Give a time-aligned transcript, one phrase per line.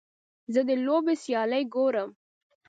[0.53, 2.09] زه د لوبې سیالۍ ګورم.